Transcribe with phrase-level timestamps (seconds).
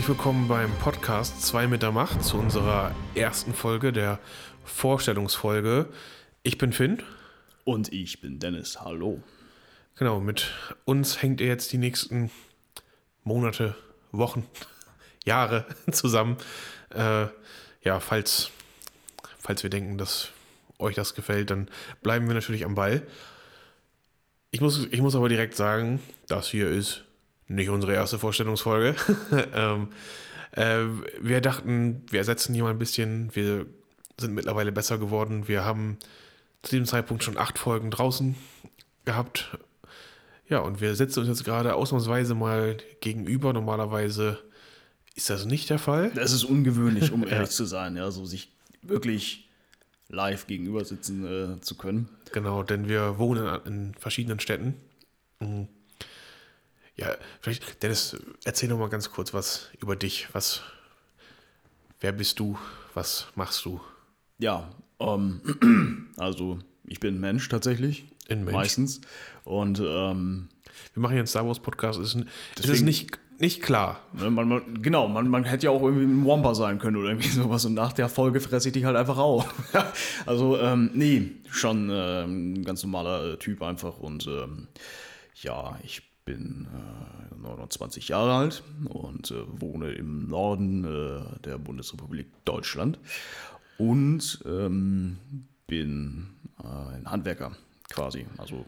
[0.00, 4.18] herzlich willkommen beim Podcast 2 mit der Macht zu unserer ersten Folge, der
[4.64, 5.90] Vorstellungsfolge.
[6.42, 7.02] Ich bin Finn.
[7.64, 8.80] Und ich bin Dennis.
[8.80, 9.22] Hallo.
[9.96, 10.54] Genau, mit
[10.86, 12.30] uns hängt ihr jetzt die nächsten
[13.24, 13.76] Monate,
[14.10, 14.46] Wochen,
[15.26, 16.38] Jahre zusammen.
[16.94, 17.26] Äh,
[17.82, 18.52] ja, falls,
[19.38, 20.30] falls wir denken, dass
[20.78, 21.68] euch das gefällt, dann
[22.00, 23.06] bleiben wir natürlich am Ball.
[24.50, 27.04] Ich muss, ich muss aber direkt sagen, das hier ist
[27.50, 28.94] nicht unsere erste Vorstellungsfolge.
[29.54, 29.88] ähm,
[30.52, 30.84] äh,
[31.20, 33.34] wir dachten, wir ersetzen hier mal ein bisschen.
[33.34, 33.66] Wir
[34.18, 35.48] sind mittlerweile besser geworden.
[35.48, 35.98] Wir haben
[36.62, 38.36] zu diesem Zeitpunkt schon acht Folgen draußen
[39.04, 39.58] gehabt.
[40.48, 43.52] Ja, und wir setzen uns jetzt gerade ausnahmsweise mal gegenüber.
[43.52, 44.38] Normalerweise
[45.14, 46.10] ist das nicht der Fall.
[46.14, 47.96] Das ist ungewöhnlich, um ehrlich zu sein.
[47.96, 49.48] Ja, so sich wirklich
[50.08, 52.08] live gegenüber sitzen äh, zu können.
[52.32, 54.74] Genau, denn wir wohnen in verschiedenen Städten.
[55.40, 55.68] Mhm.
[57.00, 60.28] Ja, vielleicht, Dennis, erzähl noch mal ganz kurz was über dich.
[60.32, 60.60] Was,
[62.00, 62.58] wer bist du?
[62.92, 63.80] Was machst du?
[64.38, 68.04] Ja, ähm, also ich bin Mensch tatsächlich.
[68.28, 68.52] In Mensch.
[68.54, 69.00] Meistens.
[69.44, 70.50] Und ähm,
[70.92, 71.98] wir machen jetzt Star Wars Podcast.
[71.98, 72.26] Es ist,
[72.58, 74.00] deswegen, ist nicht, nicht klar.
[74.12, 77.08] Ne, man, man, genau, man, man hätte ja auch irgendwie ein Wampa sein können oder
[77.08, 77.64] irgendwie sowas.
[77.64, 79.54] Und nach der Folge fresse ich dich halt einfach auf.
[80.26, 83.98] also, ähm, nee, schon äh, ein ganz normaler Typ einfach.
[84.00, 84.68] Und ähm,
[85.42, 92.26] ja, ich bin äh, 29 Jahre alt und äh, wohne im Norden äh, der Bundesrepublik
[92.44, 92.98] Deutschland
[93.78, 95.18] und ähm,
[95.66, 96.28] bin
[96.62, 97.52] äh, ein Handwerker
[97.90, 98.66] quasi, also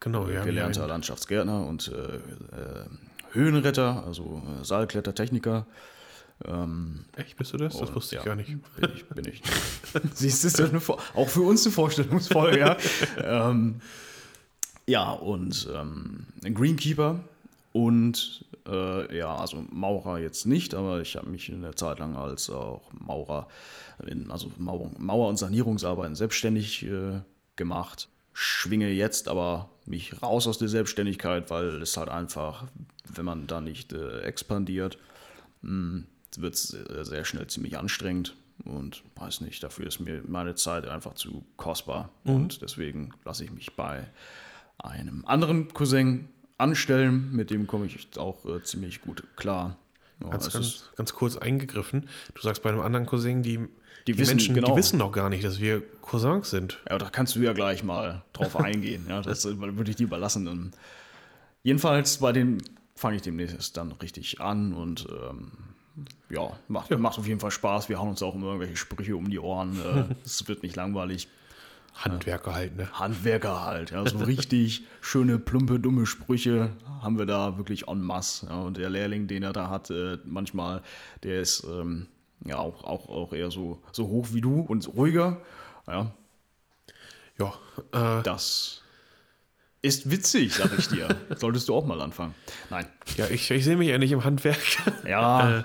[0.00, 2.86] genau, ja, gelernter Landschaftsgärtner und äh, äh,
[3.32, 5.66] Höhenretter, also Saalklettertechniker.
[6.44, 7.76] Ähm, Echt, bist du das?
[7.76, 8.56] Das wusste ich ja, gar nicht.
[8.76, 9.04] Bin ich.
[9.06, 9.42] Bin ich.
[10.14, 10.80] Siehst du,
[11.14, 12.76] auch für uns eine Vorstellungsfolge, ja.
[13.50, 13.80] ähm,
[14.90, 17.20] ja, und ähm, ein Greenkeeper
[17.72, 22.16] und äh, ja, also Maurer jetzt nicht, aber ich habe mich in der Zeit lang
[22.16, 23.46] als auch Maurer,
[24.04, 27.20] in, also Mauer, Mauer- und Sanierungsarbeiten selbstständig äh,
[27.54, 28.08] gemacht.
[28.32, 32.64] Schwinge jetzt aber mich raus aus der Selbstständigkeit, weil es halt einfach,
[33.14, 34.98] wenn man da nicht äh, expandiert,
[35.62, 36.06] hm,
[36.36, 41.14] wird es sehr schnell ziemlich anstrengend und weiß nicht, dafür ist mir meine Zeit einfach
[41.14, 42.34] zu kostbar mhm.
[42.34, 44.06] und deswegen lasse ich mich bei
[44.84, 47.30] einem anderen Cousin anstellen.
[47.32, 49.76] Mit dem komme ich auch äh, ziemlich gut klar.
[50.22, 52.08] Ja, ganz, ganz, ganz, kurz eingegriffen.
[52.34, 53.58] Du sagst bei einem anderen Cousin, die,
[54.06, 54.68] die, die wissen, Menschen, genau.
[54.68, 56.78] die wissen noch gar nicht, dass wir Cousins sind.
[56.88, 59.06] Ja, da kannst du ja gleich mal drauf eingehen.
[59.08, 60.46] Ja, das würde ich dir überlassen.
[60.46, 60.72] Und
[61.62, 62.62] jedenfalls bei den
[62.94, 65.52] fange ich demnächst dann richtig an und ähm,
[66.28, 66.98] ja, macht, ja.
[66.98, 67.88] macht auf jeden Fall Spaß.
[67.88, 69.80] Wir hauen uns auch immer irgendwelche Sprüche um die Ohren.
[69.80, 71.28] Äh, es wird nicht langweilig.
[71.94, 72.88] Handwerker halt, ne?
[72.92, 74.06] Handwerker halt, ja.
[74.06, 76.70] So richtig schöne, plumpe, dumme Sprüche
[77.02, 78.46] haben wir da wirklich en masse.
[78.46, 78.60] Ja.
[78.60, 80.82] Und der Lehrling, den er da hat, äh, manchmal,
[81.22, 82.06] der ist ähm,
[82.44, 85.40] ja auch, auch, auch eher so, so hoch wie du und ruhiger.
[85.86, 86.12] Ja.
[87.38, 87.54] Ja.
[87.92, 88.82] Äh, das
[89.82, 91.08] ist witzig, sag ich dir.
[91.36, 92.34] Solltest du auch mal anfangen.
[92.68, 92.86] Nein.
[93.16, 94.58] Ja, ich, ich sehe mich ja nicht im Handwerk.
[95.06, 95.48] Ja.
[95.58, 95.64] äh, ja.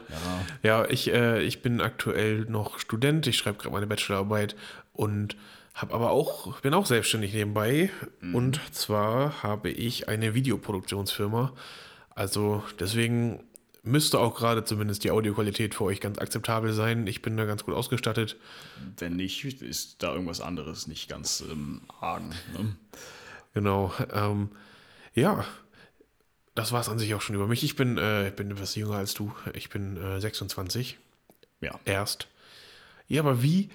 [0.64, 3.28] ja, ich, äh, ich bin aktuell noch Student.
[3.28, 4.56] Ich schreibe gerade meine Bachelorarbeit
[4.94, 5.36] und
[5.76, 7.92] hab aber auch, bin auch selbstständig nebenbei.
[8.22, 8.36] Mhm.
[8.36, 11.54] Und zwar habe ich eine Videoproduktionsfirma.
[12.12, 13.44] Also deswegen
[13.84, 17.06] müsste auch gerade zumindest die Audioqualität für euch ganz akzeptabel sein.
[17.08, 18.38] Ich bin da ganz gut ausgestattet.
[18.98, 22.34] Wenn nicht, ist da irgendwas anderes nicht ganz ähm, argen.
[22.58, 22.76] Ne?
[23.54, 23.94] Genau.
[24.14, 24.50] Ähm,
[25.14, 25.46] ja,
[26.56, 27.64] das war es an sich auch schon über mich.
[27.64, 29.34] Ich bin, äh, bin etwas jünger als du.
[29.54, 30.98] Ich bin äh, 26.
[31.60, 31.78] Ja.
[31.84, 32.28] Erst.
[33.10, 33.70] Ja, aber wie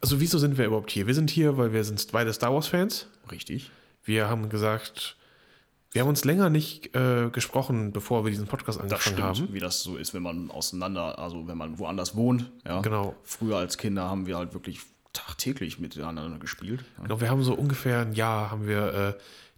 [0.00, 1.06] also wieso sind wir überhaupt hier?
[1.06, 3.08] Wir sind hier, weil wir sind beide Star Wars-Fans.
[3.30, 3.70] Richtig.
[4.04, 5.16] Wir haben gesagt,
[5.92, 9.54] wir haben uns länger nicht äh, gesprochen, bevor wir diesen Podcast angefangen das stimmt, haben.
[9.54, 12.50] Wie das so ist, wenn man auseinander, also wenn man woanders wohnt.
[12.66, 12.80] Ja.
[12.80, 13.14] Genau.
[13.22, 14.80] Früher als Kinder haben wir halt wirklich
[15.12, 16.84] tagtäglich miteinander gespielt.
[16.98, 17.04] Ja.
[17.04, 19.14] Genau, wir haben so ungefähr ein Jahr haben wir äh,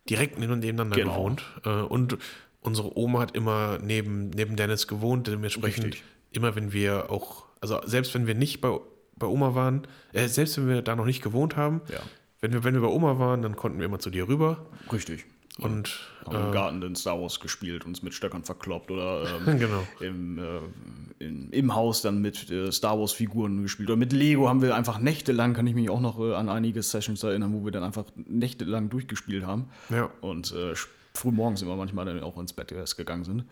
[0.08, 1.14] direkt nebeneinander genau.
[1.14, 1.42] gewohnt.
[1.64, 2.18] Äh, und
[2.60, 6.04] unsere Oma hat immer neben, neben Dennis gewohnt, dementsprechend Richtig.
[6.32, 8.78] immer wenn wir auch, also selbst wenn wir nicht bei
[9.16, 12.00] bei Oma waren, äh, selbst wenn wir da noch nicht gewohnt haben, ja.
[12.40, 14.66] wenn, wir, wenn wir bei Oma waren, dann konnten wir immer zu dir rüber.
[14.92, 15.26] Richtig.
[15.58, 19.58] Und haben äh, im Garten den Star Wars gespielt, uns mit Stöckern verkloppt oder ähm,
[19.58, 19.86] genau.
[20.00, 23.88] im, äh, in, im Haus dann mit äh, Star Wars Figuren gespielt.
[23.88, 26.82] Oder mit Lego haben wir einfach nächtelang, kann ich mich auch noch äh, an einige
[26.82, 29.70] Sessions erinnern, wo wir dann einfach nächtelang durchgespielt haben.
[29.88, 30.10] Ja.
[30.20, 30.74] Und äh,
[31.14, 33.44] früh morgens immer manchmal dann auch ins Bett gegangen sind.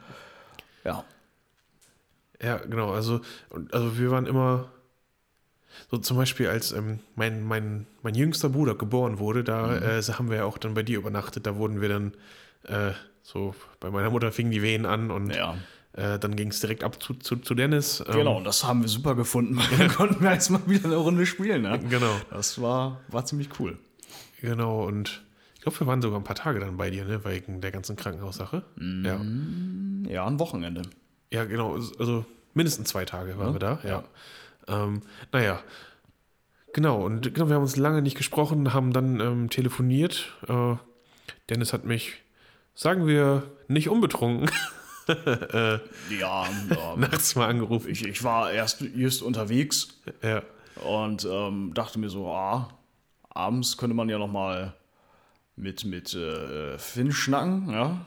[0.85, 1.05] Ja.
[2.43, 2.93] Ja, genau.
[2.93, 3.23] Also,
[3.73, 4.69] also wir waren immer
[5.91, 9.83] so zum Beispiel, als ähm, mein, mein, mein jüngster Bruder geboren wurde, da mhm.
[9.83, 11.47] äh, haben wir ja auch dann bei dir übernachtet.
[11.47, 12.13] Da wurden wir dann
[12.65, 12.93] äh,
[13.23, 15.57] so, bei meiner Mutter fingen die Wehen an und ja.
[15.97, 18.03] Äh, dann ging es direkt ab zu, zu, zu Dennis.
[18.09, 19.61] Ähm, Genau, und das haben wir super gefunden.
[19.79, 21.63] Dann konnten wir jetzt mal wieder eine Runde spielen.
[21.63, 21.79] Ne?
[21.89, 23.79] Genau, Das war, war ziemlich cool.
[24.41, 24.85] genau.
[24.85, 25.23] Und
[25.55, 27.25] ich glaube, wir waren sogar ein paar Tage dann bei dir, ne?
[27.25, 28.65] wegen der ganzen Krankenhaussache.
[28.77, 29.21] Ja.
[30.11, 30.83] Ja, ein Wochenende.
[31.33, 31.75] ja, genau.
[31.75, 32.25] Also
[32.55, 33.79] mindestens zwei Tage waren wir da.
[33.85, 34.03] Ja.
[34.69, 35.03] Ähm,
[35.33, 35.61] naja.
[36.73, 40.33] Genau, und genau, wir haben uns lange nicht gesprochen, haben dann ähm, telefoniert.
[40.49, 40.75] Äh,
[41.49, 42.15] Dennis hat mich,
[42.75, 44.51] sagen wir, nicht unbetrunken,
[45.09, 45.81] Ja,
[46.19, 46.47] ja
[46.97, 47.91] nachts mal angerufen.
[47.91, 50.43] ich, ich war erst just unterwegs Ja.
[50.83, 52.71] und ähm, dachte mir so, ah,
[53.29, 54.75] abends könnte man ja noch mal
[55.57, 58.05] mit, mit äh, Finn schnacken, ja.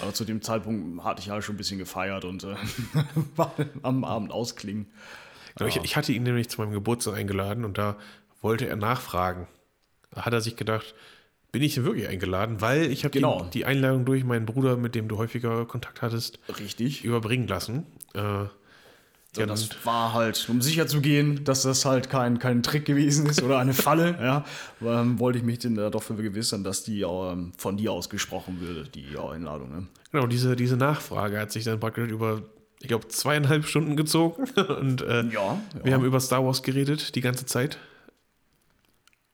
[0.00, 2.54] Aber zu dem Zeitpunkt hatte ich halt schon ein bisschen gefeiert und äh,
[3.36, 3.52] war
[3.82, 4.86] am Abend ausklingen.
[5.58, 7.96] Genau, ich, ich hatte ihn nämlich zu meinem Geburtstag eingeladen und da
[8.40, 9.46] wollte er nachfragen.
[10.10, 10.94] Da hat er sich gedacht,
[11.52, 12.60] bin ich denn wirklich eingeladen?
[12.60, 13.42] Weil ich habe Genau.
[13.44, 17.04] die, die Einladung durch meinen Bruder, mit dem du häufiger Kontakt hattest, Richtig.
[17.04, 17.86] überbringen lassen.
[18.14, 18.44] Äh,
[19.34, 22.84] So, ja, das war halt, um sicher zu gehen, dass das halt kein, kein Trick
[22.86, 24.44] gewesen ist oder eine Falle, ja,
[24.82, 28.60] ähm, wollte ich mich denn da doch vergewissern, dass die ähm, von dir aus gesprochen
[28.60, 29.70] würde, die Einladung.
[29.70, 29.86] Ne?
[30.12, 32.42] genau, diese, diese Nachfrage hat sich dann praktisch über,
[32.80, 34.44] ich glaube, zweieinhalb Stunden gezogen.
[34.80, 35.92] Und äh, Ja, wir ja.
[35.92, 37.78] haben über Star Wars geredet die ganze Zeit.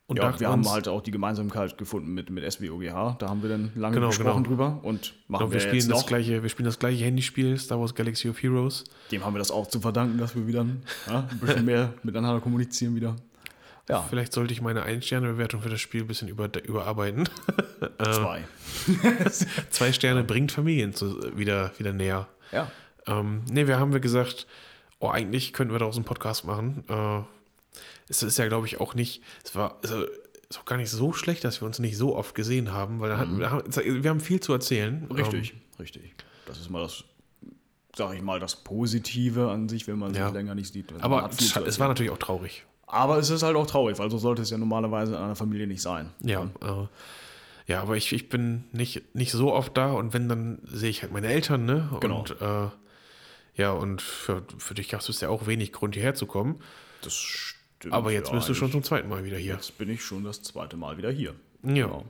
[0.07, 3.15] Und ja, wir haben halt auch die Gemeinsamkeit gefunden mit, mit SWOGH.
[3.17, 4.47] Da haben wir dann lange Genau, gesprochen genau.
[4.47, 6.07] drüber und machen genau, wir, wir, spielen jetzt das noch.
[6.07, 8.83] gleiche, wir spielen das gleiche Handyspiel, Star Wars Galaxy of Heroes.
[9.11, 10.63] Dem haben wir das auch zu verdanken, dass wir wieder
[11.07, 13.15] ja, ein bisschen mehr miteinander kommunizieren wieder.
[13.89, 17.27] Ja, Vielleicht sollte ich meine Ein-Sterne-Bewertung für das Spiel ein bisschen über, überarbeiten.
[18.03, 18.43] zwei.
[19.69, 22.27] Zwei Sterne bringt Familien zu, wieder, wieder näher.
[22.51, 22.71] Ja,
[23.07, 24.47] Ähm, ne, wir haben wir gesagt,
[24.99, 26.83] oh, eigentlich könnten wir daraus einen Podcast machen.
[26.89, 27.21] Äh,
[28.07, 30.03] es ist ja, glaube ich, auch nicht, es war also,
[30.49, 33.09] ist auch gar nicht so schlecht, dass wir uns nicht so oft gesehen haben, weil
[33.09, 35.07] dann hatten, wir, haben, viel zu erzählen.
[35.11, 36.13] richtig, richtig.
[36.45, 37.03] Das ist mal das,
[37.95, 40.29] sag ich mal, das Positive an sich, wenn man sich Ja.
[40.29, 40.91] länger nicht sieht.
[40.91, 42.65] Ähm, Man aber es, es war natürlich auch traurig.
[42.87, 45.65] aber es ist halt auch traurig, weil so sollte es ja normalerweise in einer Familie
[45.67, 46.11] nicht sein.
[46.21, 46.87] Ja, äh,
[47.65, 51.01] ja aber ich, ich bin nicht, nicht so oft da und wenn, dann sehe ich
[51.01, 51.89] halt meine Eltern, ne?
[52.01, 52.19] Genau.
[52.19, 52.67] Und äh,
[53.55, 56.61] ja, und für, für dich gab es ja auch wenig Grund, hierher zu kommen.
[57.01, 57.93] Das stimmt.
[57.93, 59.53] Aber jetzt ja, bist du schon zum zweiten Mal wieder hier.
[59.53, 61.35] Jetzt bin ich schon das zweite Mal wieder hier.
[61.63, 61.73] Ja.
[61.73, 62.05] Genau.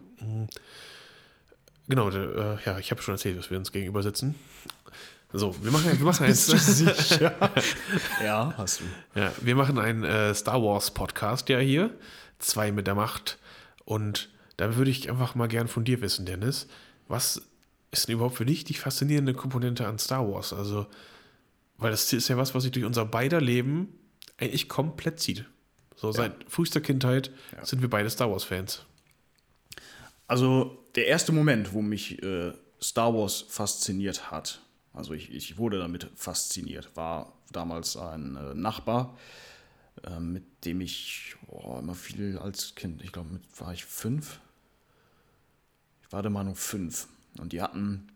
[1.88, 4.36] Genau, der, äh, ja, ich habe schon erzählt, dass wir uns gegenüber sitzen.
[5.34, 6.50] So, wir machen, wir machen jetzt,
[8.24, 9.20] Ja, hast du.
[9.20, 11.92] ja, wir machen einen äh, Star Wars Podcast ja hier,
[12.40, 13.38] zwei mit der Macht.
[13.84, 16.68] Und da würde ich einfach mal gern von dir wissen, Dennis,
[17.08, 17.42] was
[17.92, 20.54] ist denn überhaupt für dich die faszinierende Komponente an Star Wars?
[20.54, 20.88] Also,
[21.77, 24.00] weil das ist ja was, was sich durch unser beider Leben
[24.38, 25.45] eigentlich komplett zieht.
[25.95, 27.31] So seit frühester Kindheit
[27.63, 28.86] sind wir beide Star Wars Fans.
[30.27, 34.62] Also der erste Moment, wo mich äh, Star Wars fasziniert hat,
[34.94, 39.18] also ich, ich wurde damit fasziniert, war damals ein äh, Nachbar,
[40.04, 44.39] äh, mit dem ich oh, immer viel als Kind, ich glaube, mit war ich fünf.
[46.01, 47.07] Ich war der Meinung fünf.
[47.39, 48.07] Und die hatten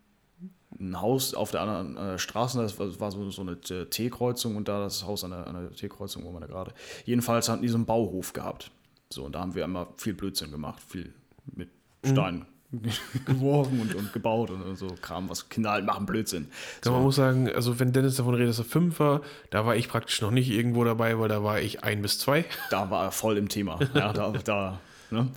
[0.78, 4.80] ein Haus auf der anderen äh, Straße, das war, so, so eine T-Kreuzung und da
[4.80, 6.74] das Haus an der, an der T-Kreuzung, wo man da gerade.
[7.06, 8.72] Jedenfalls hatten die so einen Bauhof gehabt.
[9.10, 11.14] So, und da haben wir immer viel Blödsinn gemacht, viel
[11.56, 11.70] mit
[12.06, 12.46] Steinen
[13.26, 16.48] geworfen und, und gebaut und, so Kram, was Kinder halt machen, Blödsinn.
[16.84, 16.92] So.
[16.92, 19.90] Man muss sagen, also wenn Dennis davon redet, dass er fünf war, da war ich
[19.90, 22.46] praktisch noch nicht irgendwo dabei, weil da war ich ein bis zwei.
[22.70, 23.80] da war er voll im Thema.
[23.96, 25.30] Ja, da, da, ne?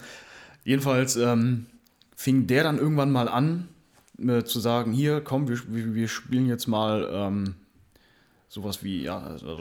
[0.64, 1.66] Jedenfalls ähm,
[2.14, 3.68] fing der dann irgendwann mal an,
[4.28, 7.54] äh, zu sagen, hier, komm, wir, wir, wir spielen jetzt mal ähm,
[8.48, 9.60] sowas wie, ja, also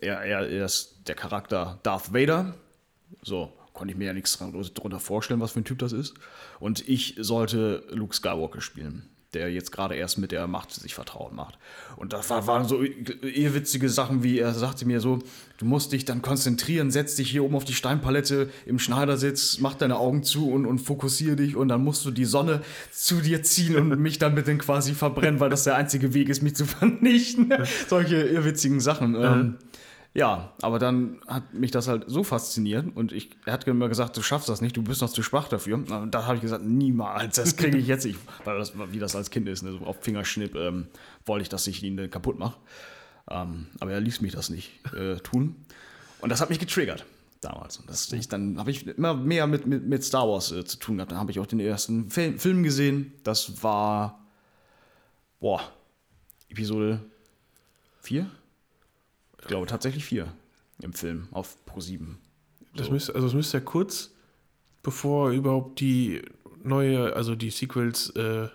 [0.00, 2.54] er, er, er ist der Charakter Darth Vader.
[3.22, 6.14] So, konnte ich mir ja nichts drunter vorstellen, was für ein Typ das ist.
[6.58, 11.32] Und ich sollte Luke Skywalker spielen, der jetzt gerade erst mit der Macht sich vertraut
[11.32, 11.58] macht.
[11.96, 15.20] Und das war, waren so irrwitzige Sachen, wie er sagte mir so,
[15.58, 19.74] du musst dich dann konzentrieren, setz dich hier oben auf die Steinpalette im Schneidersitz, mach
[19.74, 23.42] deine Augen zu und, und fokussiere dich und dann musst du die Sonne zu dir
[23.42, 26.56] ziehen und mich dann mit den quasi verbrennen, weil das der einzige Weg ist, mich
[26.56, 27.52] zu vernichten.
[27.88, 29.14] Solche irrwitzigen Sachen.
[29.14, 29.58] Ähm,
[30.12, 34.16] ja, aber dann hat mich das halt so fasziniert und ich, er hat immer gesagt,
[34.16, 35.76] du schaffst das nicht, du bist noch zu schwach dafür.
[35.76, 39.14] Und da habe ich gesagt, niemals, das kriege ich jetzt nicht, weil das, wie das
[39.14, 39.72] als Kind ist, ne?
[39.72, 40.88] so auf Fingerschnipp ähm,
[41.26, 42.58] wollte ich, dass ich ihn kaputt mache.
[43.30, 45.54] Ähm, aber er ließ mich das nicht äh, tun.
[46.20, 47.06] Und das hat mich getriggert
[47.40, 47.78] damals.
[47.78, 50.78] Und das, ich, dann habe ich immer mehr mit, mit, mit Star Wars äh, zu
[50.78, 51.12] tun gehabt.
[51.12, 53.12] Dann habe ich auch den ersten Film, Film gesehen.
[53.22, 54.26] Das war,
[55.38, 55.62] boah,
[56.48, 57.00] Episode
[58.02, 58.28] 4?
[59.40, 60.32] Ich glaube tatsächlich 4
[60.82, 62.18] im Film auf Pro 7.
[62.74, 64.12] Das müsste, also es müsste ja kurz,
[64.82, 66.22] bevor überhaupt die
[66.62, 68.48] neue, also die Sequels, äh,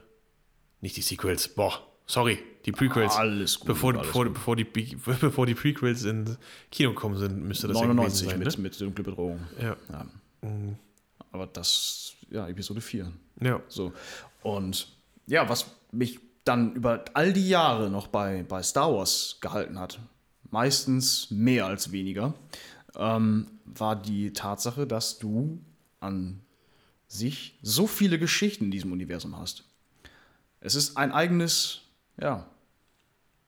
[0.81, 3.13] nicht die Sequels, boah, sorry, Die Prequels.
[3.15, 4.63] Alles gut, Bevor, alles bevor, bevor, die,
[5.21, 6.37] bevor die Prequels ins
[6.71, 8.61] Kino gekommen sind, müsste das 99 ja gewesen mit, sein.
[8.63, 9.39] mit dunkle Bedrohung.
[9.57, 9.63] Ne?
[9.63, 9.77] Ja.
[9.91, 10.05] Ja.
[11.31, 13.11] Aber das, ja, Episode 4.
[13.41, 13.61] ja.
[13.67, 13.93] So.
[14.41, 14.87] Und
[15.27, 19.99] ja, was mich dann über all die Jahre noch bei, bei Star Wars gehalten hat,
[20.55, 22.33] meistens mehr als weniger,
[22.95, 25.59] ähm, war die Tatsache, dass du
[25.99, 26.39] an
[27.09, 29.65] sich so viele Geschichten in diesem Universum hast.
[30.61, 31.81] Es ist ein eigenes,
[32.21, 32.45] ja,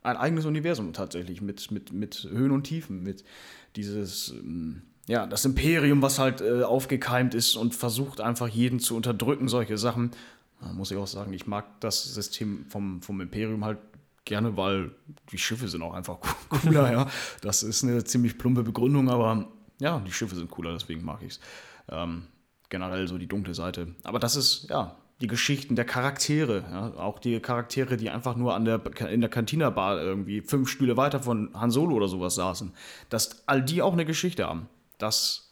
[0.04, 3.24] ein eigenes Universum tatsächlich mit, mit, mit Höhen und Tiefen, mit
[3.78, 8.98] dieses, ähm, ja, das Imperium, was halt äh, aufgekeimt ist und versucht einfach jeden zu
[8.98, 10.12] unterdrücken, solche Sachen.
[10.60, 13.78] Da muss ich auch sagen, ich mag das System vom, vom Imperium halt
[14.28, 14.92] gerne, weil
[15.32, 16.18] die Schiffe sind auch einfach
[16.50, 17.08] cooler, ja.
[17.42, 19.48] Das ist eine ziemlich plumpe Begründung, aber
[19.80, 21.40] ja, die Schiffe sind cooler, deswegen mag ich es.
[21.90, 22.28] Ähm,
[22.70, 23.96] generell so die dunkle Seite.
[24.04, 28.54] Aber das ist, ja, die Geschichten der Charaktere, ja, auch die Charaktere, die einfach nur
[28.54, 32.74] an der, in der Cantina-Bar irgendwie fünf Stühle weiter von Han Solo oder sowas saßen,
[33.10, 34.70] dass all die auch eine Geschichte haben.
[34.98, 35.52] Das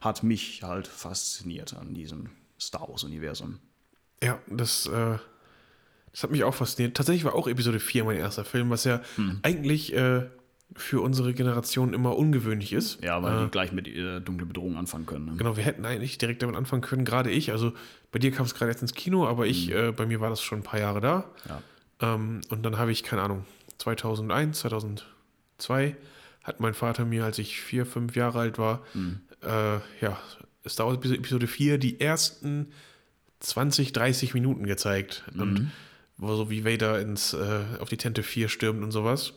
[0.00, 2.30] hat mich halt fasziniert an diesem
[2.60, 3.58] Star Wars-Universum.
[4.22, 5.18] Ja, das, äh,
[6.16, 6.96] das hat mich auch fasziniert.
[6.96, 9.40] Tatsächlich war auch Episode 4 mein erster Film, was ja Hm.
[9.42, 10.22] eigentlich äh,
[10.74, 13.04] für unsere Generation immer ungewöhnlich ist.
[13.04, 15.26] Ja, weil die gleich mit äh, dunkle Bedrohung anfangen können.
[15.26, 15.34] Ne?
[15.36, 17.52] Genau, wir hätten eigentlich direkt damit anfangen können, gerade ich.
[17.52, 17.72] Also
[18.12, 20.40] bei dir kam es gerade jetzt ins Kino, aber ich, äh, bei mir war das
[20.42, 21.24] schon ein paar Jahre da.
[21.44, 21.50] Hm.
[21.50, 22.14] Ja.
[22.14, 23.44] Ähm, und dann habe ich, keine Ahnung,
[23.78, 25.96] 2001, 2002
[26.42, 29.20] hat mein Vater mir, als ich vier, fünf Jahre alt war, Hm.
[29.42, 29.48] äh,
[30.00, 30.18] ja,
[30.66, 32.68] Star Wars Episode 4, die ersten
[33.40, 35.24] 20, 30 Minuten gezeigt.
[35.34, 35.70] Mhm.
[36.18, 39.34] Wo so wie Vader ins, äh, auf die Tente 4 stürmt und sowas.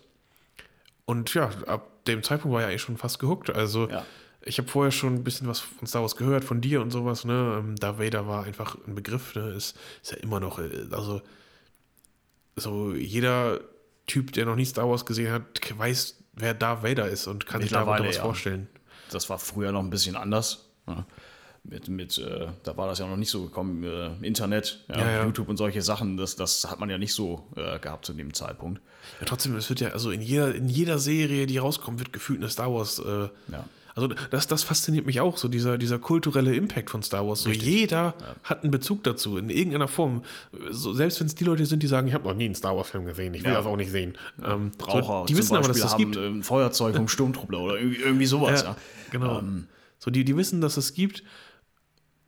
[1.06, 3.50] Und ja, ab dem Zeitpunkt war ja eigentlich schon fast gehuckt.
[3.50, 4.06] Also Ja.
[4.42, 7.26] ich habe vorher schon ein bisschen was von Star Wars gehört, von dir und sowas.
[7.26, 7.58] Ne?
[7.60, 9.36] Ähm, Darth Vader war einfach ein Begriff.
[9.36, 9.50] Ne?
[9.50, 11.22] Ist, ist ja immer noch, äh, also
[12.56, 13.60] so jeder
[14.08, 15.44] Typ, der noch nie Star Wars gesehen hat,
[15.78, 18.22] weiß, wer Darth Vader ist und kann sich darunter was ja.
[18.22, 18.68] vorstellen.
[19.12, 20.70] Das war früher noch ein bisschen anders.
[20.88, 21.06] Ja.
[21.70, 25.12] Mit, mit, äh, da war das ja noch nicht so gekommen, äh, Internet, ja, Ja,
[25.12, 25.24] ja.
[25.26, 28.34] YouTube und solche Sachen, das, das hat man ja nicht so äh, gehabt zu dem
[28.34, 28.82] Zeitpunkt.
[29.20, 32.40] Ja, trotzdem, es wird ja, also in jeder, in jeder Serie, die rauskommt, wird gefühlt
[32.40, 33.00] eine Star Wars.
[33.00, 33.66] Äh, Ja.
[33.96, 37.42] Also das, das fasziniert mich auch, so dieser, dieser kulturelle Impact von Star Wars.
[37.42, 40.24] So jeder hat einen Bezug dazu, in irgendeiner Form.
[40.72, 42.78] So, selbst wenn es die Leute sind, die sagen, ich habe noch nie einen Star
[42.78, 43.58] Wars-Film gesehen, ich will Ja.
[43.58, 44.18] das auch nicht sehen.
[44.42, 46.18] Ähm, Raucher so, die wissen aber, dass Beispiel das gibt.
[46.18, 48.64] ein Feuerzeug vom Sturmtruppler oder irgendwie, irgendwie sowas.
[48.64, 48.76] Ja, Ja,
[49.12, 49.44] genau.
[49.98, 51.24] so, die, die wissen, dass es gibt.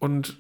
[0.02, 0.38] Und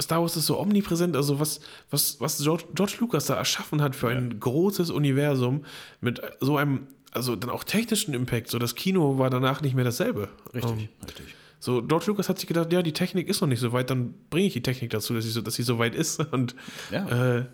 [0.00, 1.16] Star Wars ist so omnipräsent.
[1.16, 1.58] Also, was,
[1.90, 5.64] was, was George, George Lucas da erschaffen hat für ein großes Universum
[6.00, 8.50] mit so einem, also dann auch technischen Impact.
[8.50, 10.28] So, das Kino war danach nicht mehr dasselbe.
[10.54, 11.26] Richtig, Ähm, richtig.
[11.60, 14.14] so, George Lucas hat sich gedacht, ja, die Technik ist noch nicht so weit, dann
[14.30, 16.20] bringe ich die Technik dazu, dass sie so, dass sie so weit ist.
[16.32, 16.54] Und
[16.90, 17.38] Ja.
[17.38, 17.46] äh,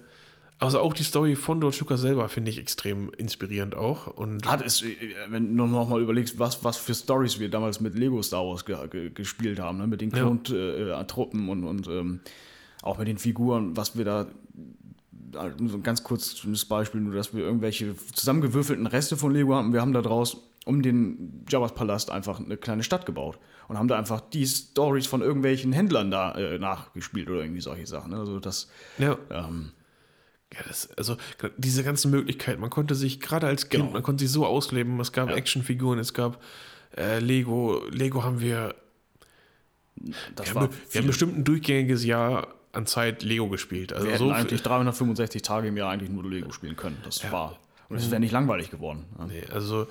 [0.60, 4.06] also auch die Story von George Lucas selber finde ich extrem inspirierend auch.
[4.06, 4.96] Und Hat es, äh,
[5.28, 8.64] wenn du noch mal überlegst, was, was für Stories wir damals mit Lego Star Wars
[8.64, 9.86] ge ge gespielt haben, ne?
[9.86, 10.18] mit den Ja.
[10.18, 12.20] Klontruppen und, und ähm,
[12.82, 17.34] auch mit den Figuren, was wir da, äh, so ein ganz kurzes Beispiel, nur dass
[17.34, 19.72] wir irgendwelche zusammengewürfelten Reste von Lego haben.
[19.72, 20.36] Wir haben da draus
[20.66, 23.38] um den Jabba's Palast einfach eine kleine Stadt gebaut
[23.68, 27.86] und haben da einfach die Stories von irgendwelchen Händlern da äh, nachgespielt oder irgendwie solche
[27.86, 28.10] Sachen.
[28.10, 28.18] Ne?
[28.18, 29.16] Also das, ja.
[29.30, 29.70] ähm,
[30.52, 31.16] Ja, das, also
[31.58, 33.92] diese ganzen Möglichkeiten, man konnte sich gerade als Kind, Genau.
[33.92, 34.98] man konnte sich so ausleben.
[35.00, 35.36] Es gab Ja.
[35.36, 36.42] Actionfiguren, es gab
[36.96, 37.84] äh, Lego.
[37.90, 38.74] Lego haben wir,
[40.34, 43.92] das wir, haben, wir haben bestimmt ein durchgängiges Jahr an Zeit Lego gespielt.
[43.92, 46.96] Also Wir so eigentlich 365 Tage im Jahr eigentlich nur Lego spielen können.
[47.04, 47.58] Das war.
[47.88, 49.04] Und es wäre nicht langweilig geworden.
[49.18, 49.26] Ja.
[49.26, 49.86] nee, also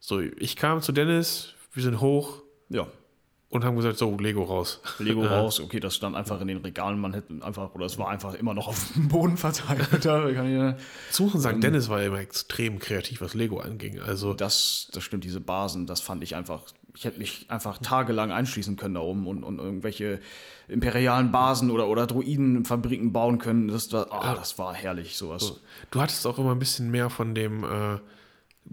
[0.00, 2.86] so, ich kam zu Dennis, wir sind hoch Ja.
[3.50, 4.80] Und haben gesagt, so, Lego raus.
[4.98, 8.10] Lego raus, okay, das stand einfach in den Regalen, man hätte einfach, oder es war
[8.10, 9.90] einfach immer noch auf dem Boden verteilt.
[11.18, 14.00] Muss man sagen, Dennis war immer extrem kreativ, was Lego anging.
[14.00, 16.62] Also das, das stimmt, diese Basen, das fand ich einfach,
[16.94, 20.20] ich hätte mich einfach tagelang einschließen können da oben und, und irgendwelche
[20.68, 23.68] imperialen Basen oder, oder Druidenfabriken bauen können.
[23.68, 25.60] Das, war, ah, das war herrlich, sowas.
[25.90, 27.98] du hattest auch immer ein bisschen mehr von dem äh,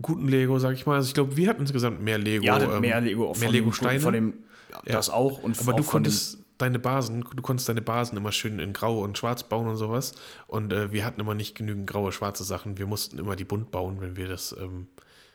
[0.02, 0.96] guten Lego, sag ich mal.
[0.96, 2.44] Also ich glaube, wir hatten insgesamt mehr Lego.
[2.44, 4.02] Ja, ähm, mehr Lego, mehr Lego-Steine.
[4.02, 4.34] Von dem,
[4.72, 5.42] ja, das auch.
[5.44, 9.02] Und Aber auch du konntest deine Basen, du konntest deine Basen immer schön in Grau
[9.02, 10.14] und Schwarz bauen und sowas.
[10.48, 12.78] Und äh, wir hatten immer nicht genügend graue, schwarze Sachen.
[12.78, 14.56] Wir mussten immer die bunt bauen, wenn wir das.
[14.60, 14.88] Ähm,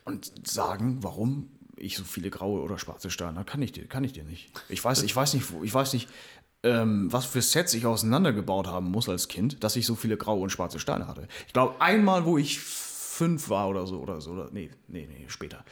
[0.05, 4.03] und sagen, warum ich so viele graue oder schwarze Steine habe, kann ich dir, kann
[4.03, 4.51] ich dir nicht.
[4.69, 6.09] Ich weiß, ich weiß nicht, wo- ich weiß nicht,
[6.63, 10.41] ähm, was für Sets ich auseinandergebaut haben muss als Kind, dass ich so viele graue
[10.41, 11.27] und schwarze Steine hatte.
[11.47, 15.25] Ich glaube, einmal, wo ich fünf war oder so, oder so, oder, nee, nee, nee,
[15.27, 15.63] später.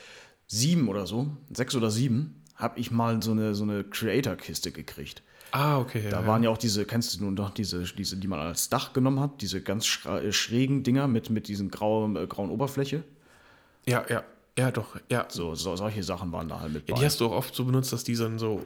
[0.48, 5.24] Sieben oder so, sechs oder sieben, habe ich mal so eine, so eine Creator-Kiste gekriegt.
[5.52, 6.04] Ah, okay.
[6.12, 8.70] Da ja, waren ja auch diese, kennst du nun doch diese, diese, die man als
[8.70, 13.04] Dach genommen hat, diese ganz äh, schrägen Dinger mit, mit diesen grauen, äh, grauen Oberfläche.
[13.88, 14.24] ja, ja,
[14.58, 15.26] ja, doch, ja.
[15.30, 16.94] So, so solche Sachen waren da halt mit ja.
[16.94, 17.00] bei.
[17.00, 18.62] Die hast du auch oft so benutzt, dass die dann so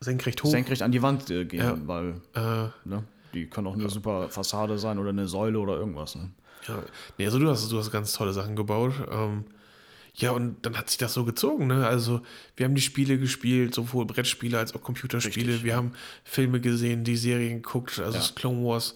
[0.00, 0.50] senkrecht hoch.
[0.50, 1.78] senkrecht an die Wand äh, gehen, Ja.
[1.86, 6.16] weil äh, ne, die können auch eine super Fassade sein oder eine Säule oder irgendwas.
[6.16, 6.30] Ne?
[6.66, 6.82] Ja,
[7.18, 8.94] nee, also du hast, du hast ganz tolle Sachen gebaut.
[9.10, 9.44] Ähm,
[10.18, 11.86] ja, und dann hat sich das so gezogen, ne?
[11.86, 12.20] Also,
[12.56, 15.46] wir haben die Spiele gespielt, sowohl Brettspiele als auch Computerspiele.
[15.46, 15.76] Richtig, wir ja.
[15.76, 15.92] haben
[16.24, 18.18] Filme gesehen, die Serien geguckt, also Ja.
[18.18, 18.94] das Clone Wars.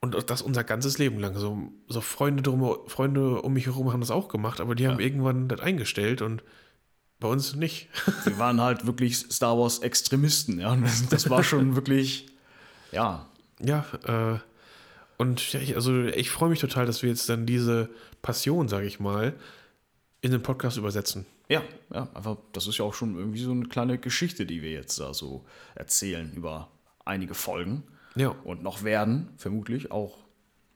[0.00, 1.36] Und das unser ganzes Leben lang.
[1.36, 5.00] So, so Freunde, drum, Freunde um mich herum haben das auch gemacht, aber die haben
[5.00, 6.44] irgendwann das eingestellt und
[7.18, 7.88] bei uns nicht.
[8.24, 10.76] Wir waren halt wirklich Star Wars Extremisten, ja.
[11.10, 12.26] Das war schon wirklich,
[12.92, 13.26] ja,
[13.60, 14.38] Ja, äh,
[15.16, 17.88] und ja, ich, also ich freue mich total, dass wir jetzt dann diese
[18.22, 19.34] Passion, sage ich mal,
[20.20, 21.26] in den Podcast übersetzen.
[21.48, 24.70] ja, ja, einfach, das ist ja auch schon irgendwie so eine kleine Geschichte, die wir
[24.70, 25.44] jetzt da so
[25.74, 26.68] erzählen über
[27.04, 27.84] einige Folgen.
[28.16, 28.34] Ja.
[28.44, 30.18] Und noch werden, vermutlich, auch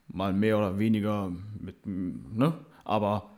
[0.08, 2.54] mal mehr oder weniger mit, ne?
[2.84, 3.30] Aber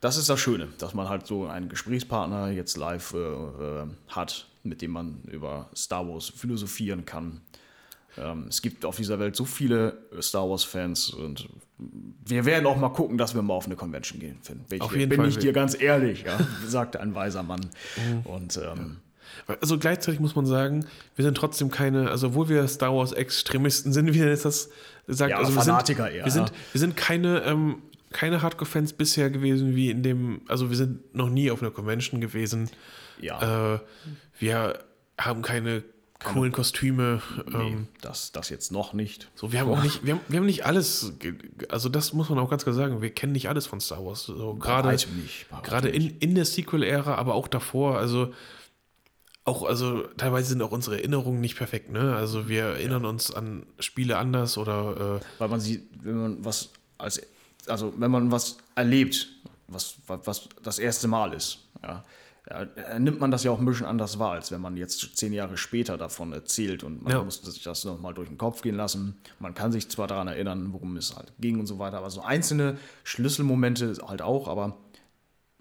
[0.00, 4.48] das ist das Schöne, dass man halt so einen Gesprächspartner jetzt live äh, äh, hat,
[4.64, 7.40] mit dem man über Star Wars philosophieren kann.
[8.16, 11.48] Ähm, es gibt auf dieser Welt so viele Star Wars-Fans und
[12.26, 14.38] wir werden auch mal gucken, dass wir mal auf eine Convention gehen.
[14.42, 14.60] Finn.
[14.68, 15.28] Bin ich, Auf jeden bin Fall.
[15.28, 17.60] ich dir ganz ehrlich, ja, sagte ein weiser Mann.
[18.24, 18.98] Und ähm,
[19.60, 20.86] Also gleichzeitig muss man sagen,
[21.16, 24.70] wir sind trotzdem keine, also obwohl wir Star Wars Extremisten sind, wie jetzt das
[25.06, 27.76] sagt, Ja, also wir Fanatiker sind, eher, wir sind, wir sind keine, ähm,
[28.10, 32.20] keine Hardcore-Fans bisher gewesen, wie in dem, also wir sind noch nie auf einer Convention
[32.20, 32.68] gewesen.
[33.20, 33.80] ja, Äh,
[34.38, 34.78] wir
[35.18, 35.82] haben keine
[36.24, 37.22] coolen Kostüme.
[37.46, 39.30] nee, Ähm, das, das jetzt noch nicht.
[39.34, 41.12] so, wir haben auch nicht, wir haben, wir haben nicht alles,
[41.68, 44.24] also das muss man auch ganz klar sagen, wir kennen nicht alles von Star Wars.
[44.24, 44.96] So, gerade
[45.62, 48.32] gerade in, in der Sequel-Ära, aber auch davor, also
[49.44, 52.14] auch, also teilweise sind auch unsere Erinnerungen nicht perfekt, ne?
[52.14, 56.70] Also wir erinnern uns an Spiele anders oder äh, weil man sieht, wenn man was
[56.98, 57.20] als,
[57.66, 59.28] also wenn man was erlebt,
[59.66, 62.04] was, was, was das erste Mal ist, ja,
[62.50, 65.16] ja, äh, nimmt man das ja auch ein bisschen anders wahr, als wenn man jetzt
[65.16, 67.22] zehn Jahre später davon erzählt und man Ja.
[67.22, 69.16] musste sich das nochmal durch den Kopf gehen lassen.
[69.38, 72.22] Man kann sich zwar daran erinnern, worum es halt ging und so weiter, aber so
[72.22, 74.76] einzelne Schlüsselmomente halt auch, aber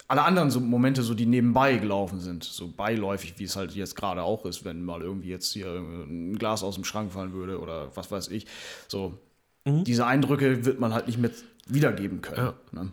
[0.08, 3.96] alle anderen so Momente, so die nebenbei gelaufen sind, so beiläufig, wie es halt jetzt
[3.96, 7.60] gerade auch ist, wenn mal irgendwie jetzt hier ein Glas aus dem Schrank fallen würde
[7.62, 8.46] oder was weiß ich,
[8.88, 9.18] so
[9.66, 11.32] diese Eindrücke wird man halt nicht mehr
[11.68, 12.54] wiedergeben können.
[12.72, 12.92] Ne?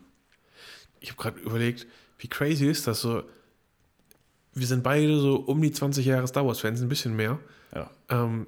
[1.00, 1.86] ich habe gerade überlegt,
[2.18, 3.22] wie crazy ist das so?
[4.58, 7.38] Wir sind beide so um die 20 Jahre Star Wars-Fans, ein bisschen mehr.
[7.74, 7.90] Ja.
[8.08, 8.46] Ähm,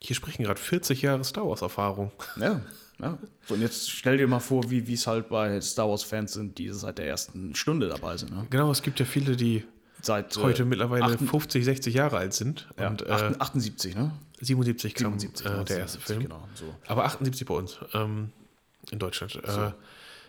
[0.00, 2.12] hier sprechen gerade 40 Jahre Star Wars-Erfahrung.
[2.36, 2.60] Ja,
[3.00, 3.18] ja.
[3.46, 6.68] So, und jetzt stell dir mal vor, wie es halt bei Star Wars-Fans sind, die
[6.70, 8.30] seit der ersten Stunde dabei sind.
[8.32, 8.46] Ne?
[8.50, 9.64] Genau, es gibt ja viele, die
[10.00, 12.68] Seit äh, heute mittlerweile achten- 50, 60 Jahre alt sind.
[12.78, 14.12] ja, und äh, 78, ne?
[14.40, 16.22] 77 kam 77, äh, der erste 77, Film.
[16.22, 16.72] Genau, so.
[16.86, 18.30] Aber 78 bei uns, ähm,
[18.92, 19.34] in Deutschland.
[19.44, 19.72] Äh,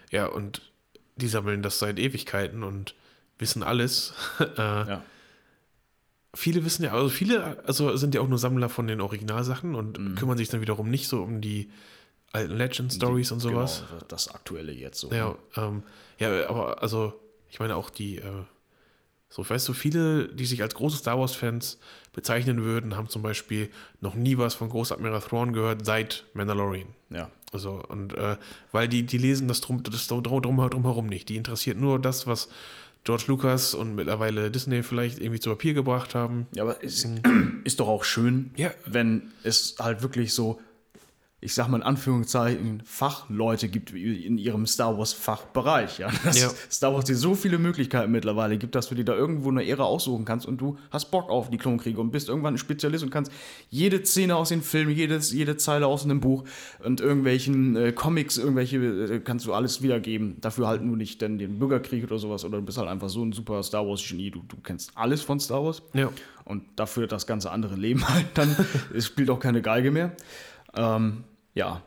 [0.10, 0.63] ja, und
[1.18, 2.96] die sammeln das seit Ewigkeiten und
[3.38, 4.13] wissen alles.
[4.39, 5.04] äh, Ja.
[6.36, 9.98] Viele wissen ja, also viele also sind ja auch nur Sammler von den Originalsachen und
[9.98, 10.15] Mhm.
[10.15, 11.70] kümmern sich dann wiederum nicht so um die
[12.32, 13.84] alten Legend Stories und sowas.
[13.89, 15.12] Genau, das aktuelle jetzt so.
[15.12, 15.82] Ja, ähm,
[16.20, 17.13] ja, aber also,
[17.50, 18.44] ich meine auch die, äh,
[19.30, 21.80] so, weißt du, viele, die sich als große Star Wars-Fans
[22.13, 23.70] bezeichnen würden, haben zum Beispiel
[24.02, 26.88] noch nie was von Großadmiral Thrawn gehört seit Mandalorian.
[27.10, 27.30] ja.
[27.52, 28.38] Also, und äh,
[28.72, 31.30] weil die, die lesen das drum, das drum, drum, drumherum nicht.
[31.30, 32.48] Die interessiert nur das, was
[33.04, 36.48] George Lucas und mittlerweile Disney vielleicht irgendwie zu Papier gebracht haben.
[36.54, 37.08] Ja, aber es
[37.64, 38.72] ist doch auch schön, Ja.
[38.86, 40.60] wenn es halt wirklich so,
[41.41, 45.99] ich sag mal in Anführungszeichen, Fachleute gibt in ihrem Star Wars-Fachbereich.
[45.99, 46.10] Ja?
[46.34, 46.49] Ja.
[46.69, 49.84] Star Wars dir so viele Möglichkeiten mittlerweile gibt, dass du dir da irgendwo eine Ära
[49.84, 53.10] aussuchen kannst und du hast Bock auf die Klonkriege und bist irgendwann ein Spezialist und
[53.10, 53.32] kannst
[53.69, 56.43] jede Szene aus den Filmen, jedes, jede Zeile aus einem Buch
[56.84, 60.41] und irgendwelchen äh, Comics, irgendwelche, äh, kannst du alles wiedergeben.
[60.41, 63.23] Dafür halt nur nicht denn den Bürgerkrieg oder sowas oder du bist halt einfach so
[63.23, 64.32] ein super Star Wars-Genie.
[64.32, 65.82] Du, du kennst alles von Star Wars.
[65.93, 66.10] Ja.
[66.43, 68.54] Und dafür das ganze andere Leben halt dann,
[68.93, 70.12] es spielt auch keine Geige mehr.
[70.75, 71.23] Ähm,
[71.60, 71.84] ja.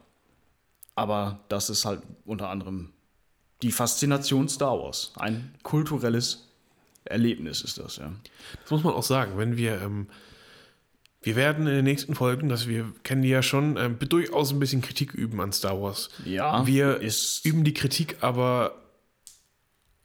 [0.94, 2.92] Aber das ist halt unter anderem
[3.62, 5.12] die Faszination Star Wars.
[5.16, 6.48] Ein kulturelles
[7.04, 8.12] Erlebnis ist das, ja.
[8.60, 10.08] Das muss man auch sagen, wenn wir, ähm,
[11.22, 14.58] wir werden in den nächsten Folgen, dass wir kennen die ja schon, ähm, durchaus ein
[14.58, 16.10] bisschen Kritik üben an Star Wars.
[16.24, 17.00] Ja, wir
[17.44, 18.74] üben die Kritik aber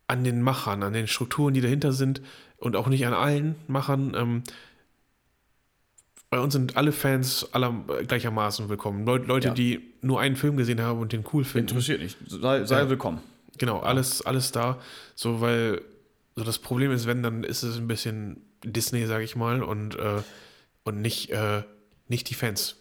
[0.07, 2.21] an den Machern, an den Strukturen, die dahinter sind
[2.57, 4.13] und auch nicht an allen Machern.
[4.15, 4.43] Ähm,
[6.29, 9.05] bei uns sind alle Fans aller äh, gleichermaßen willkommen.
[9.05, 9.53] Leu Leute, Ja.
[9.53, 11.69] die nur einen Film gesehen haben und den cool finden.
[11.69, 12.17] Interessiert nicht.
[12.27, 12.89] Sei, sei Ja.
[12.89, 13.21] willkommen.
[13.57, 14.77] Genau, alles, alles da.
[15.15, 15.81] So, weil
[16.35, 19.95] Also das Problem ist, wenn, dann ist es ein bisschen Disney, sage ich mal, und,
[19.95, 20.21] äh,
[20.83, 21.63] und nicht, äh,
[22.09, 22.75] nicht die Fans.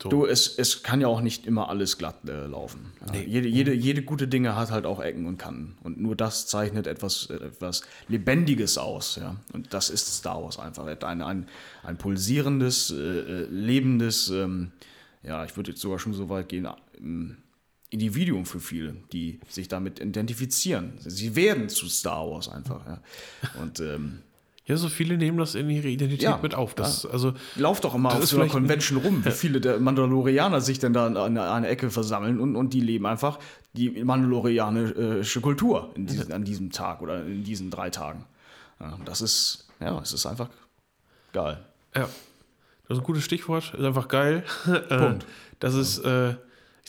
[0.00, 0.08] So.
[0.08, 2.92] Du, es, es kann ja auch nicht immer alles glatt äh, laufen.
[3.06, 3.24] Ja, Nee.
[3.26, 5.76] jede, jede, jede gute Dinge hat halt auch Ecken und Kanten.
[5.82, 9.16] Und nur das zeichnet etwas, äh, etwas Lebendiges aus.
[9.16, 9.36] Ja?
[9.52, 10.86] Und das ist Star Wars einfach.
[10.86, 11.48] Ein, ein,
[11.82, 14.70] ein pulsierendes, äh, äh, lebendes, ähm,
[15.24, 17.38] ja, ich würde jetzt sogar schon so weit gehen, ähm,
[17.90, 20.92] Individuum für viele, die sich damit identifizieren.
[21.04, 22.86] Sie werden zu Star Wars einfach.
[22.86, 23.02] Ja?
[23.60, 24.20] Und ähm,
[24.70, 26.74] ja, so viele nehmen das in ihre Identität Ja, mit auf.
[26.74, 30.60] Das, also, Lauf doch immer Das auf so einer Convention rum, wie viele der Mandalorianer
[30.60, 33.40] sich denn da an einer, einer Ecke versammeln und, und die leben einfach
[33.72, 38.26] die mandalorianische Kultur in diesem, an diesem Tag oder in diesen drei Tagen.
[38.78, 40.48] Ja, das ist, ja, es ist einfach
[41.32, 41.58] geil.
[41.96, 43.74] ja, das ist ein gutes Stichwort.
[43.76, 44.44] Ist einfach geil.
[44.68, 45.26] Äh, Punkt.
[45.58, 46.34] Das ist, äh,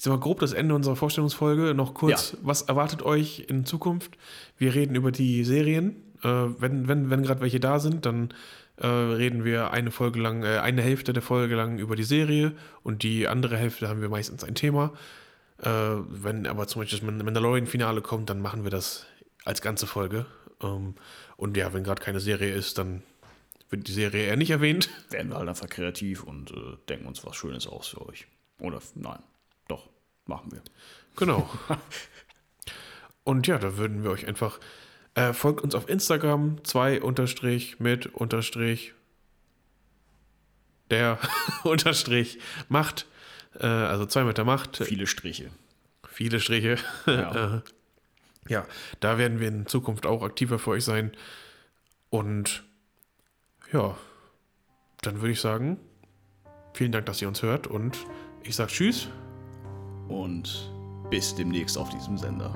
[0.03, 1.73] sag mal, grob das Ende unserer Vorstellungsfolge.
[1.73, 4.17] Noch kurz, was erwartet euch in Zukunft?
[4.57, 5.95] Wir reden über die Serien.
[6.23, 6.27] Äh,
[6.59, 8.33] wenn wenn, wenn gerade welche da sind, dann
[8.77, 12.53] äh, reden wir eine Folge lang, äh, eine Hälfte der Folge lang über die Serie
[12.83, 14.93] und die andere Hälfte haben wir meistens ein Thema.
[15.59, 19.05] Äh, wenn aber zum Beispiel das Man- Mandalorian-Finale kommt, dann machen wir das
[19.45, 20.25] als ganze Folge.
[20.63, 20.95] Ähm,
[21.37, 23.03] und ja, wenn gerade keine Serie ist, dann
[23.69, 24.89] wird die Serie eher nicht erwähnt.
[25.11, 28.25] Werden wir halt einfach kreativ und äh, denken uns was Schönes aus für euch.
[28.59, 29.19] Oder nein,
[30.25, 30.61] machen wir.
[31.15, 31.49] Genau.
[33.23, 34.59] Und ja, da würden wir euch einfach.
[35.13, 38.93] Äh, folgt uns auf Instagram, 2 unterstrich mit unterstrich
[40.89, 41.19] der
[41.63, 43.07] unterstrich Macht.
[43.59, 44.77] Äh, also 2 mit der Macht.
[44.77, 45.49] Viele Striche.
[46.07, 46.77] Viele Striche.
[47.05, 47.55] Ja.
[47.57, 47.61] Äh,
[48.47, 48.65] ja,
[48.99, 51.11] da werden wir in Zukunft auch aktiver für euch sein.
[52.09, 52.63] Und
[53.71, 53.97] ja,
[55.01, 55.79] dann würde ich sagen,
[56.73, 57.97] vielen Dank, dass ihr uns hört und
[58.43, 59.07] ich sage Tschüss.
[60.11, 60.71] Und
[61.09, 62.51] bis demnächst auf diesem Sender.